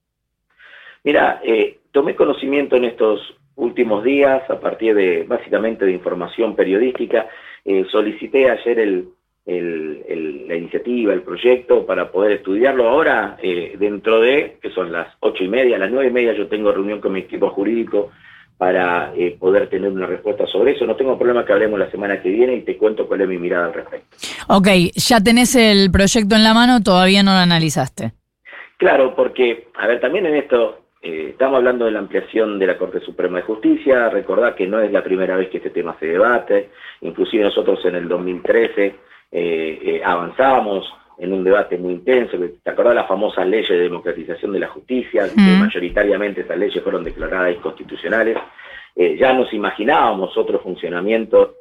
Mira, 1.05 1.41
eh, 1.45 1.79
tomé 1.93 2.17
conocimiento 2.17 2.75
en 2.75 2.87
estos 2.87 3.21
últimos 3.55 4.03
días 4.03 4.43
a 4.51 4.59
partir 4.59 4.97
de 4.97 5.23
básicamente 5.23 5.85
de 5.85 5.93
información 5.93 6.57
periodística. 6.57 7.29
Eh, 7.65 7.87
solicité 7.93 8.51
ayer 8.51 8.81
el, 8.81 9.11
la 9.49 10.57
iniciativa, 10.57 11.15
el 11.15 11.23
proyecto, 11.23 11.87
para 11.87 12.11
poder 12.11 12.33
estudiarlo 12.33 12.89
ahora, 12.89 13.39
eh, 13.43 13.77
dentro 13.79 14.21
de, 14.21 14.59
que 14.61 14.71
son 14.71 14.93
las 14.93 15.09
ocho 15.21 15.43
y 15.43 15.49
media, 15.49 15.79
las 15.79 15.91
nueve 15.91 16.11
y 16.11 16.13
media, 16.13 16.35
yo 16.35 16.49
tengo 16.49 16.71
reunión 16.71 17.01
con 17.01 17.13
mi 17.13 17.21
equipo 17.21 17.49
jurídico 17.51 18.11
para 18.59 19.15
eh, 19.17 19.37
poder 19.39 19.69
tener 19.69 19.91
una 19.91 20.07
respuesta 20.07 20.47
sobre 20.47 20.73
eso. 20.73 20.85
No 20.85 20.97
tengo 20.97 21.17
problema 21.17 21.47
que 21.47 21.53
hablemos 21.53 21.79
la 21.79 21.91
semana 21.91 22.21
que 22.21 22.29
viene 22.29 22.57
y 22.57 22.63
te 22.63 22.77
cuento 22.77 23.07
cuál 23.07 23.23
es 23.23 23.29
mi 23.29 23.39
mirada 23.39 23.67
al 23.67 23.75
respecto. 23.75 24.07
Ok, 24.49 24.69
ya 24.95 25.21
tenés 25.21 25.55
el 25.55 25.91
proyecto 25.91 26.35
en 26.35 26.45
la 26.45 26.53
mano, 26.53 26.83
todavía 26.83 27.23
no 27.23 27.33
lo 27.33 27.39
analizaste. 27.39 28.13
Claro, 28.77 29.15
porque, 29.15 29.69
a 29.75 29.87
ver, 29.87 30.01
también 30.01 30.27
en 30.27 30.35
esto 30.35 30.81
eh, 31.01 31.29
estamos 31.31 31.57
hablando 31.57 31.87
de 31.87 31.93
la 31.93 32.01
ampliación 32.01 32.59
de 32.59 32.67
la 32.67 32.77
Corte 32.77 33.01
Suprema 33.01 33.39
de 33.39 33.45
Justicia, 33.45 34.11
recordad 34.11 34.55
que 34.55 34.67
no 34.67 34.81
es 34.81 34.93
la 34.93 35.03
primera 35.03 35.37
vez 35.37 35.49
que 35.49 35.59
este 35.59 35.71
tema 35.71 35.97
se 35.99 36.07
debate, 36.07 36.71
inclusive 37.01 37.45
nosotros 37.45 37.83
en 37.85 37.95
el 37.95 38.09
2013 38.09 39.08
eh, 39.31 39.79
eh, 39.83 40.03
avanzábamos 40.05 40.93
en 41.19 41.33
un 41.33 41.43
debate 41.43 41.77
muy 41.77 41.95
intenso, 41.95 42.37
¿te 42.63 42.71
acordás 42.71 42.95
las 42.95 43.09
famosas 43.09 43.47
leyes 43.47 43.69
de 43.69 43.81
democratización 43.81 44.53
de 44.53 44.61
la 44.61 44.69
justicia? 44.69 45.29
Que 45.29 45.41
mayoritariamente 45.41 46.43
esas 46.43 46.57
leyes 46.57 46.83
fueron 46.83 47.03
declaradas 47.03 47.57
inconstitucionales. 47.57 48.39
ya 48.95 49.33
nos 49.33 49.53
imaginábamos 49.53 50.37
otro 50.37 50.61
funcionamiento 50.61 51.58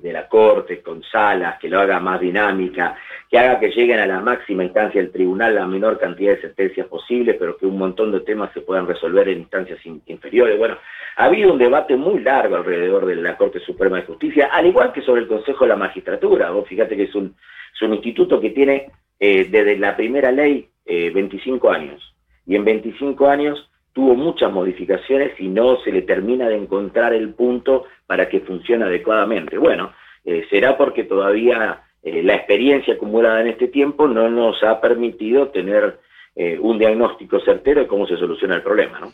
de 0.00 0.12
la 0.12 0.28
Corte, 0.28 0.82
con 0.82 1.02
salas, 1.02 1.58
que 1.58 1.68
lo 1.68 1.80
haga 1.80 2.00
más 2.00 2.20
dinámica, 2.20 2.96
que 3.30 3.38
haga 3.38 3.60
que 3.60 3.70
lleguen 3.70 3.98
a 3.98 4.06
la 4.06 4.20
máxima 4.20 4.64
instancia 4.64 5.00
del 5.00 5.12
tribunal 5.12 5.54
la 5.54 5.66
menor 5.66 5.98
cantidad 5.98 6.34
de 6.34 6.40
sentencias 6.40 6.86
posible, 6.86 7.34
pero 7.34 7.56
que 7.56 7.66
un 7.66 7.78
montón 7.78 8.12
de 8.12 8.20
temas 8.20 8.52
se 8.52 8.60
puedan 8.60 8.86
resolver 8.86 9.28
en 9.28 9.40
instancias 9.40 9.80
inferiores. 10.06 10.58
Bueno, 10.58 10.76
ha 11.16 11.26
habido 11.26 11.52
un 11.52 11.58
debate 11.58 11.96
muy 11.96 12.20
largo 12.20 12.56
alrededor 12.56 13.06
de 13.06 13.16
la 13.16 13.36
Corte 13.36 13.60
Suprema 13.60 13.96
de 13.96 14.06
Justicia, 14.06 14.48
al 14.52 14.66
igual 14.66 14.92
que 14.92 15.02
sobre 15.02 15.22
el 15.22 15.28
Consejo 15.28 15.64
de 15.64 15.70
la 15.70 15.76
Magistratura. 15.76 16.50
Vos 16.50 16.68
fíjate 16.68 16.96
que 16.96 17.04
es 17.04 17.14
un, 17.14 17.34
instituto 17.80 18.40
que 18.40 18.50
tiene 18.50 18.90
eh, 19.20 19.46
desde 19.50 19.76
la 19.76 19.94
primera 19.94 20.32
ley 20.32 20.68
25 20.86 21.70
eh, 21.70 21.76
años, 21.76 22.14
y 22.46 22.56
en 22.56 22.64
25 22.64 23.28
años 23.28 23.70
tuvo 23.94 24.14
muchas 24.16 24.52
modificaciones 24.52 25.32
y 25.38 25.48
no 25.48 25.78
se 25.82 25.92
le 25.92 26.02
termina 26.02 26.48
de 26.48 26.56
encontrar 26.56 27.14
el 27.14 27.32
punto 27.32 27.84
para 28.06 28.28
que 28.28 28.40
funcione 28.40 28.84
adecuadamente. 28.84 29.56
Bueno, 29.56 29.92
eh, 30.24 30.44
será 30.50 30.76
porque 30.76 31.04
todavía 31.04 31.84
eh, 32.02 32.22
la 32.22 32.34
experiencia 32.34 32.94
acumulada 32.94 33.40
en 33.40 33.46
este 33.46 33.68
tiempo 33.68 34.08
no 34.08 34.28
nos 34.28 34.62
ha 34.64 34.80
permitido 34.80 35.48
tener 35.48 36.00
eh, 36.36 36.58
un 36.60 36.80
diagnóstico 36.80 37.38
certero 37.44 37.82
de 37.82 37.86
cómo 37.86 38.08
se 38.08 38.16
soluciona 38.16 38.56
el 38.56 38.62
problema. 38.62 38.98
¿no? 38.98 39.12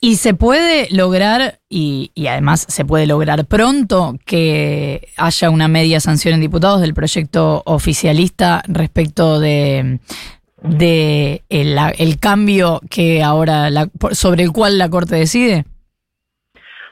Y 0.00 0.14
se 0.14 0.34
puede 0.34 0.86
lograr, 0.92 1.58
y, 1.68 2.12
y, 2.14 2.28
además 2.28 2.64
se 2.68 2.84
puede 2.84 3.08
lograr 3.08 3.44
pronto, 3.46 4.14
que 4.24 5.08
haya 5.16 5.50
una 5.50 5.66
media 5.66 5.98
sanción 5.98 6.34
en 6.34 6.40
diputados 6.40 6.80
del 6.80 6.94
proyecto 6.94 7.62
oficialista 7.66 8.62
respecto 8.68 9.40
de 9.40 9.98
de 10.62 11.42
el, 11.48 12.18
cambio 12.20 12.80
que 12.90 13.22
ahora 13.22 13.68
sobre 14.12 14.42
el 14.44 14.52
cual 14.52 14.78
la 14.78 14.88
Corte 14.88 15.16
decide? 15.16 15.64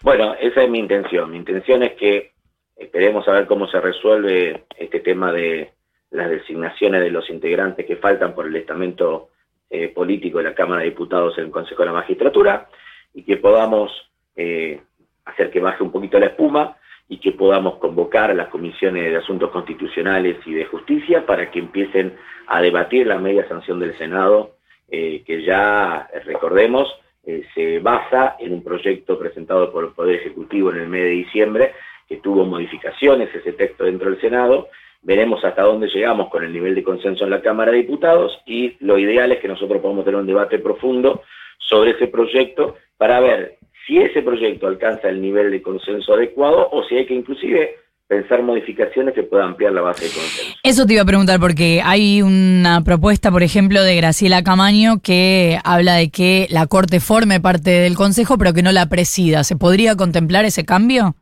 Bueno, 0.03 0.35
esa 0.35 0.63
es 0.63 0.71
mi 0.71 0.79
intención. 0.79 1.31
Mi 1.31 1.37
intención 1.37 1.83
es 1.83 1.93
que 1.95 2.33
esperemos 2.77 3.27
a 3.29 3.33
ver 3.33 3.47
cómo 3.47 3.67
se 3.69 3.81
resuelve 3.81 4.65
este 4.77 5.01
tema 5.01 5.33
de 5.33 5.73
las 6.11 6.31
designaciones 6.31 7.03
de 7.03 7.11
los 7.11 7.29
integrantes 7.29 7.85
que 7.85 7.97
faltan 7.97 8.35
por 8.35 8.47
el 8.47 8.57
estamento 8.57 9.29
eh, 9.71 9.89
político 9.89 10.39
de 10.39 10.45
la 10.45 10.55
Cámara 10.55 10.81
de 10.81 10.91
Diputados 10.91 11.37
en 11.37 11.45
el 11.45 11.51
Consejo 11.51 11.83
de 11.83 11.87
la 11.87 11.93
Magistratura 11.93 12.69
y 13.13 13.23
que 13.23 13.37
podamos 13.37 13.91
eh, 14.37 14.81
hacer 15.25 15.51
que 15.51 15.61
baje 15.61 15.83
un 15.83 15.93
poquito 15.93 16.19
la 16.19 16.27
espuma 16.27 16.77
y 17.09 17.19
que 17.19 17.33
podamos 17.33 17.77
convocar 17.77 18.31
a 18.31 18.35
las 18.35 18.49
comisiones 18.49 19.05
de 19.05 19.17
asuntos 19.17 19.51
constitucionales 19.51 20.37
y 20.47 20.53
de 20.53 20.67
justicia 20.67 21.25
para 21.25 21.51
que 21.51 21.59
empiecen 21.59 22.17
a 22.47 22.61
debatir 22.61 23.07
la 23.07 23.19
media 23.19 23.49
sanción 23.49 23.81
del 23.81 23.97
Senado, 23.97 24.57
eh, 24.91 25.23
que 25.27 25.43
ya, 25.43 26.09
recordemos, 26.25 26.89
eh, 27.25 27.45
se 27.55 27.79
basa 27.79 28.37
en 28.39 28.53
un 28.55 28.63
proyecto 28.63 29.19
presentado 29.19 29.71
por 29.73 29.85
el 29.85 29.91
Poder 29.91 30.17
Ejecutivo 30.17 30.71
en 30.71 30.79
el 30.79 30.89
mes 30.89 31.03
de 31.03 31.11
diciembre, 31.11 31.73
que 32.09 32.17
tuvo 32.17 32.45
modificaciones 32.45 33.35
ese 33.35 33.53
texto 33.53 33.85
dentro 33.85 34.11
del 34.11 34.21
Senado. 34.21 34.69
Veremos 35.03 35.45
hasta 35.45 35.63
dónde 35.63 35.89
llegamos 35.89 36.29
con 36.31 36.43
el 36.43 36.53
nivel 36.53 36.75
de 36.75 36.83
consenso 36.83 37.25
en 37.25 37.31
la 37.31 37.43
Cámara 37.43 37.71
de 37.71 37.79
Diputados 37.79 38.41
y 38.47 38.77
lo 38.81 38.99
ideal 38.99 39.31
es 39.33 39.41
que 39.41 39.49
nosotros 39.49 39.81
podamos 39.81 40.05
tener 40.05 40.21
un 40.21 40.27
debate 40.27 40.59
profundo 40.59 41.23
sobre 41.59 41.91
ese 41.91 42.09
proyecto 42.09 42.77
para 42.97 43.21
ver 43.21 43.58
si 43.89 43.99
ese 43.99 44.23
proyecto 44.23 44.67
alcanza 44.67 45.09
el 45.09 45.21
nivel 45.21 45.51
de 45.51 45.63
consenso 45.63 46.13
adecuado 46.13 46.69
o 46.71 46.85
si 46.85 46.97
hay 46.97 47.07
que 47.07 47.15
inclusive 47.15 47.77
pensar 48.07 48.43
modificaciones 48.43 49.15
que 49.15 49.23
puedan 49.23 49.49
ampliar 49.49 49.73
la 49.73 49.81
base 49.81 50.05
de 50.05 50.11
consenso. 50.11 50.59
Eso 50.63 50.87
te 50.87 50.95
iba 50.95 51.03
a 51.03 51.07
preguntar 51.07 51.41
porque 51.41 51.81
hay 51.85 52.23
una 52.23 52.83
propuesta, 52.85 53.31
por 53.31 53.43
ejemplo, 53.43 53.83
de 53.83 53.97
Graciela 53.97 54.43
Camaño 54.43 55.01
que 55.03 55.59
habla 55.65 55.95
de 55.95 56.11
que 56.11 56.47
la 56.51 56.67
Corte 56.67 57.01
forme 57.01 57.41
parte 57.41 57.71
del 57.71 57.97
Consejo 57.97 58.37
pero 58.39 58.53
que 58.53 58.63
no 58.63 58.73
la 58.73 58.89
presida. 58.89 59.43
¿Se 59.43 59.57
podría 59.57 59.97
contemplar 59.97 60.45
ese 60.45 60.65
cambio? 60.65 61.15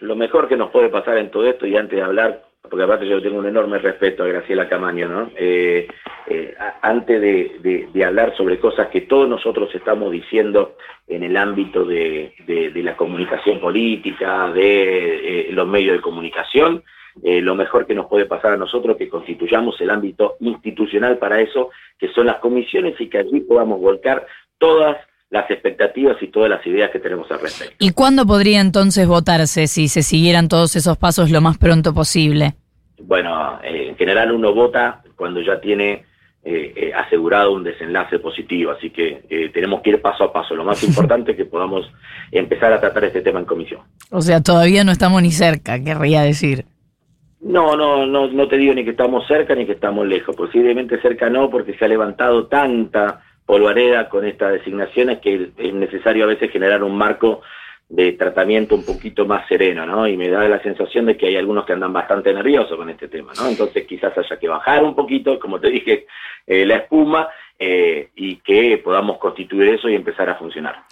Lo 0.00 0.16
mejor 0.16 0.48
que 0.48 0.56
nos 0.56 0.70
puede 0.70 0.88
pasar 0.88 1.18
en 1.18 1.30
todo 1.30 1.46
esto, 1.46 1.66
y 1.66 1.76
antes 1.76 1.98
de 1.98 2.02
hablar 2.02 2.49
porque 2.70 2.84
aparte 2.84 3.06
yo 3.06 3.20
tengo 3.20 3.38
un 3.38 3.46
enorme 3.46 3.78
respeto 3.78 4.22
a 4.22 4.28
Graciela 4.28 4.68
Camaño, 4.68 5.08
¿no? 5.08 5.30
Eh, 5.36 5.88
eh, 6.28 6.54
antes 6.80 7.20
de, 7.20 8.04
hablar 8.04 8.34
sobre 8.36 8.58
cosas 8.58 8.88
que 8.88 9.02
todos 9.02 9.28
nosotros 9.28 9.68
estamos 9.74 10.10
diciendo 10.10 10.76
en 11.06 11.24
el 11.24 11.36
ámbito 11.36 11.84
de, 11.84 12.32
la 12.76 12.96
comunicación 12.96 13.60
política, 13.60 14.50
de 14.52 15.48
eh, 15.48 15.52
los 15.52 15.66
medios 15.66 15.96
de 15.96 16.02
comunicación, 16.02 16.82
lo 17.22 17.54
mejor 17.56 17.86
que 17.86 17.94
nos 17.94 18.06
puede 18.06 18.24
pasar 18.24 18.52
a 18.52 18.56
nosotros 18.56 18.96
que 18.96 19.08
constituyamos 19.08 19.78
el 19.80 19.90
ámbito 19.90 20.36
institucional 20.40 21.18
para 21.18 21.40
eso, 21.40 21.70
que 21.98 22.08
son 22.08 22.26
las 22.26 22.36
comisiones 22.36 22.98
y 23.00 23.08
que 23.08 23.18
allí 23.18 23.40
podamos 23.40 23.80
volcar 23.80 24.26
todas 24.58 24.96
las 25.28 25.48
expectativas 25.50 26.16
y 26.22 26.28
todas 26.28 26.50
las 26.50 26.64
ideas 26.66 26.90
que 26.90 26.98
tenemos 26.98 27.30
al 27.30 27.40
respecto. 27.40 27.74
¿Y 27.78 27.90
cuándo 27.92 28.26
podría 28.26 28.60
entonces 28.60 29.06
votarse 29.06 29.66
si 29.66 29.88
se 29.88 30.02
siguieran 30.02 30.48
todos 30.48 30.76
esos 30.76 30.96
pasos 30.96 31.30
lo 31.30 31.40
más 31.40 31.58
pronto 31.58 31.92
posible? 31.94 32.54
Bueno, 33.02 33.60
eh, 33.62 33.88
en 33.88 33.96
general 33.96 34.32
uno 34.32 34.52
vota 34.54 35.02
cuando 35.16 35.40
ya 35.40 35.60
tiene 35.60 36.04
eh, 36.42 36.72
eh, 36.76 36.92
asegurado 36.94 37.52
un 37.52 37.64
desenlace 37.64 38.18
positivo, 38.18 38.72
así 38.72 38.90
que 38.90 39.50
tenemos 39.52 39.82
que 39.82 39.90
ir 39.90 40.00
paso 40.00 40.24
a 40.24 40.32
paso. 40.32 40.54
Lo 40.54 40.64
más 40.64 40.82
importante 40.88 41.32
es 41.32 41.36
que 41.36 41.44
podamos 41.44 41.90
empezar 42.30 42.72
a 42.72 42.80
tratar 42.80 43.04
este 43.04 43.22
tema 43.22 43.40
en 43.40 43.46
comisión. 43.46 43.80
O 44.10 44.20
sea, 44.20 44.42
todavía 44.42 44.84
no 44.84 44.92
estamos 44.92 45.22
ni 45.22 45.30
cerca, 45.30 45.82
querría 45.82 46.22
decir. 46.22 46.64
No, 47.40 47.74
no, 47.74 48.06
no, 48.06 48.28
no 48.28 48.48
te 48.48 48.58
digo 48.58 48.74
ni 48.74 48.84
que 48.84 48.90
estamos 48.90 49.26
cerca 49.26 49.54
ni 49.54 49.64
que 49.64 49.72
estamos 49.72 50.06
lejos. 50.06 50.36
Posiblemente 50.36 51.00
cerca 51.00 51.30
no, 51.30 51.48
porque 51.50 51.74
se 51.74 51.84
ha 51.84 51.88
levantado 51.88 52.46
tanta 52.46 53.22
polvareda 53.46 54.08
con 54.08 54.26
estas 54.26 54.52
designaciones 54.52 55.18
que 55.18 55.50
es 55.56 55.74
necesario 55.74 56.24
a 56.24 56.28
veces 56.28 56.52
generar 56.52 56.84
un 56.84 56.96
marco 56.96 57.40
de 57.90 58.12
tratamiento 58.12 58.76
un 58.76 58.84
poquito 58.84 59.26
más 59.26 59.46
sereno, 59.48 59.84
¿no? 59.84 60.06
Y 60.06 60.16
me 60.16 60.28
da 60.28 60.48
la 60.48 60.62
sensación 60.62 61.06
de 61.06 61.16
que 61.16 61.26
hay 61.26 61.36
algunos 61.36 61.66
que 61.66 61.72
andan 61.72 61.92
bastante 61.92 62.32
nerviosos 62.32 62.76
con 62.76 62.88
este 62.88 63.08
tema, 63.08 63.32
¿no? 63.36 63.48
Entonces 63.48 63.84
quizás 63.84 64.16
haya 64.16 64.38
que 64.38 64.48
bajar 64.48 64.84
un 64.84 64.94
poquito, 64.94 65.40
como 65.40 65.58
te 65.58 65.70
dije, 65.70 66.06
eh, 66.46 66.64
la 66.64 66.76
espuma 66.76 67.28
eh, 67.58 68.10
y 68.14 68.36
que 68.36 68.80
podamos 68.82 69.18
constituir 69.18 69.74
eso 69.74 69.88
y 69.88 69.96
empezar 69.96 70.30
a 70.30 70.36
funcionar. 70.36 70.84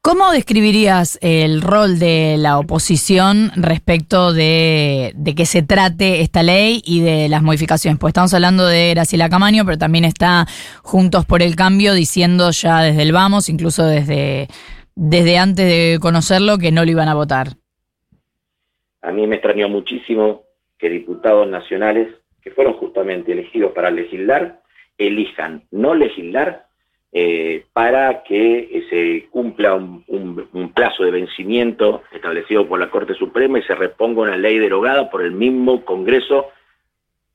¿Cómo 0.00 0.30
describirías 0.30 1.18
el 1.20 1.60
rol 1.60 1.98
de 1.98 2.36
la 2.38 2.58
oposición 2.58 3.50
respecto 3.56 4.32
de, 4.32 5.12
de, 5.14 5.34
que 5.34 5.44
se 5.46 5.62
trate 5.62 6.22
esta 6.22 6.42
ley 6.42 6.80
y 6.86 7.00
de 7.00 7.28
las 7.28 7.42
modificaciones? 7.42 7.98
Pues 7.98 8.12
estamos 8.12 8.32
hablando 8.32 8.64
de 8.66 8.94
Graciela 8.94 9.28
Camaño, 9.28 9.64
pero 9.66 9.76
también 9.76 10.04
está 10.04 10.46
Juntos 10.82 11.26
por 11.26 11.42
el 11.42 11.54
Cambio 11.54 11.92
diciendo 11.92 12.50
ya 12.52 12.80
desde 12.80 13.02
el 13.02 13.12
vamos, 13.12 13.48
incluso 13.48 13.84
desde 13.84 14.48
desde 14.96 15.38
antes 15.38 15.66
de 15.66 15.98
conocerlo 16.00 16.58
que 16.58 16.72
no 16.72 16.84
lo 16.84 16.90
iban 16.90 17.08
a 17.08 17.14
votar? 17.14 17.48
A 19.02 19.12
mí 19.12 19.26
me 19.26 19.36
extrañó 19.36 19.68
muchísimo 19.68 20.42
que 20.78 20.90
diputados 20.90 21.46
nacionales 21.48 22.08
que 22.42 22.50
fueron 22.50 22.74
justamente 22.74 23.32
elegidos 23.32 23.72
para 23.72 23.90
legislar, 23.90 24.60
elijan 24.98 25.64
no 25.70 25.94
legislar 25.94 26.66
eh, 27.12 27.64
para 27.72 28.22
que 28.22 28.84
se 28.90 29.28
cumpla 29.30 29.74
un, 29.74 30.72
plazo 30.74 31.04
de 31.04 31.10
vencimiento 31.10 32.02
establecido 32.12 32.68
por 32.68 32.78
la 32.78 32.90
Corte 32.90 33.14
Suprema 33.14 33.58
y 33.58 33.62
se 33.62 33.74
reponga 33.74 34.22
una 34.22 34.36
ley 34.36 34.58
derogada 34.58 35.10
por 35.10 35.22
el 35.22 35.32
mismo 35.32 35.84
Congreso 35.84 36.46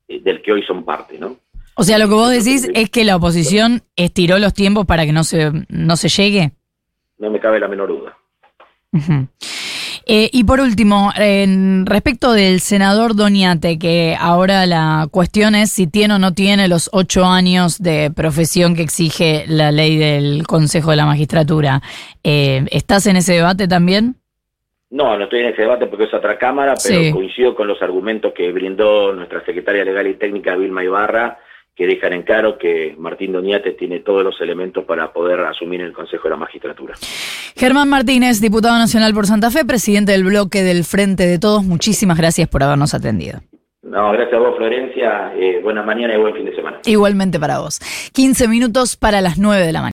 eh, 0.08 0.20
del 0.22 0.42
que 0.42 0.52
hoy 0.52 0.64
son 0.64 0.84
parte, 0.86 1.18
¿no? 1.18 1.38
O 1.76 1.84
sea, 1.84 1.98
lo 1.98 2.08
que 2.08 2.14
vos 2.14 2.30
decís 2.30 2.70
es 2.74 2.90
que 2.90 3.04
la 3.04 3.16
oposición 3.16 3.82
estiró 3.96 4.38
los 4.38 4.54
tiempos 4.54 4.86
para 4.86 5.06
que 5.06 5.14
no 5.14 5.24
se, 5.24 5.52
no 5.70 5.96
se 5.96 6.10
llegue 6.10 6.52
no 7.22 7.30
me 7.30 7.40
cabe 7.40 7.60
la 7.60 7.68
menor 7.68 7.88
duda. 7.90 8.18
Eh, 10.06 10.30
y 10.34 10.44
por 10.44 10.60
último, 10.60 11.12
respecto 11.86 12.34
del 12.34 12.60
senador 12.60 13.16
Doñate, 13.16 13.78
que 13.78 14.18
ahora 14.20 14.66
la 14.66 15.08
cuestión 15.12 15.56
es 15.56 15.72
si 15.72 15.88
tiene 15.88 16.16
o 16.16 16.20
no 16.20 16.34
tiene 16.34 16.68
los 16.68 16.90
ocho 16.92 17.26
años 17.26 17.82
de 17.82 18.12
profesión 18.14 18.76
que 18.76 18.82
exige 18.82 19.46
la 19.48 19.72
ley 19.72 19.98
del 19.98 20.46
Consejo 20.48 20.90
de 20.90 20.98
la 20.98 21.06
Magistratura. 21.06 21.82
Eh, 22.24 22.66
¿Estás 22.72 23.06
en 23.06 23.18
ese 23.18 23.34
debate 23.34 23.68
también? 23.68 24.16
No, 24.90 25.18
no 25.18 25.24
estoy 25.24 25.42
en 25.42 25.54
ese 25.54 25.62
debate 25.62 25.86
porque 25.86 26.06
es 26.06 26.14
otra 26.14 26.38
Cámara, 26.38 26.74
pero 26.84 27.14
coincido 27.14 27.56
con 27.56 27.68
los 27.68 27.82
argumentos 27.82 28.34
que 28.34 28.52
brindó 28.52 29.14
nuestra 29.14 29.46
secretaria 29.46 29.86
legal 29.86 30.08
y 30.08 30.16
técnica 30.16 30.56
Vilma 30.58 30.84
Ibarra, 30.84 31.38
que 31.82 31.88
dejan 31.88 32.14
en 32.14 32.22
claro 32.22 32.60
que 32.60 32.96
Martín 33.00 33.32
Doñate 33.32 33.72
tiene 33.72 34.02
todos 34.02 34.24
los 34.24 34.40
elementos 34.40 34.86
para 34.86 35.12
poder 35.12 35.40
asumir 35.40 35.82
el 35.82 35.94
Consejo 35.94 36.26
de 36.26 36.30
la 36.30 36.36
Magistratura. 36.36 36.94
Germán 37.56 37.90
Martínez, 37.90 38.40
diputado 38.40 38.78
nacional 38.78 39.16
por 39.16 39.26
Santa 39.26 39.50
Fe, 39.50 39.66
presidente 39.66 40.12
del 40.12 40.24
bloque 40.24 40.62
del 40.62 40.84
Frente 40.84 41.26
de 41.26 41.40
Todos, 41.40 41.64
muchísimas 41.64 42.20
gracias 42.20 42.48
por 42.50 42.62
habernos 42.62 42.94
atendido. 42.94 43.40
No, 43.82 44.12
gracias 44.12 44.36
a 44.36 44.38
vos, 44.38 44.56
Florencia. 44.58 45.34
Eh, 45.36 45.60
buenas 45.64 45.84
mañanas 45.84 46.16
y 46.16 46.20
buen 46.22 46.36
fin 46.36 46.46
de 46.46 46.56
semana. 46.56 46.80
Igualmente 46.86 47.40
para 47.40 47.58
vos. 47.58 47.80
15 48.14 48.48
minutos 48.48 48.96
para 48.96 49.22
las 49.22 49.40
9 49.40 49.66
de 49.66 49.72
la 49.72 49.82
mañana. 49.82 49.90